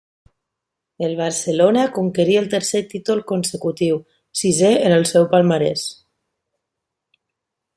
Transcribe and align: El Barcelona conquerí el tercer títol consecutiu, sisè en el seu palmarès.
El 0.97 1.15
Barcelona 1.15 1.91
conquerí 1.97 2.35
el 2.39 2.49
tercer 2.53 2.81
títol 2.93 3.21
consecutiu, 3.33 3.99
sisè 4.41 4.73
en 4.89 4.97
el 4.97 5.07
seu 5.13 5.29
palmarès. 5.35 5.85